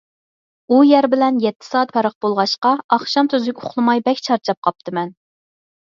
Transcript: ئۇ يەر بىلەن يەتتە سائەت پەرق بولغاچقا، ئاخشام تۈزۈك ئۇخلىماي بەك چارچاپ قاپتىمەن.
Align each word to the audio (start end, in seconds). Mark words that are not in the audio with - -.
ئۇ 0.71 0.77
يەر 0.91 1.07
بىلەن 1.13 1.37
يەتتە 1.43 1.67
سائەت 1.67 1.93
پەرق 1.97 2.15
بولغاچقا، 2.25 2.73
ئاخشام 2.97 3.29
تۈزۈك 3.35 3.61
ئۇخلىماي 3.63 4.03
بەك 4.09 4.25
چارچاپ 4.29 4.61
قاپتىمەن. 4.69 5.13